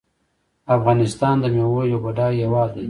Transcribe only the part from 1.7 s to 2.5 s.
یو بډایه